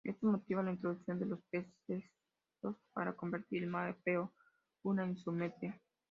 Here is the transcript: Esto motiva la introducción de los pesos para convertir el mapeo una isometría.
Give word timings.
Esto 0.03 0.25
motiva 0.25 0.63
la 0.63 0.71
introducción 0.71 1.19
de 1.19 1.27
los 1.27 1.39
pesos 1.51 1.71
para 2.91 3.13
convertir 3.15 3.61
el 3.61 3.69
mapeo 3.69 4.33
una 4.81 5.07
isometría. 5.07 5.79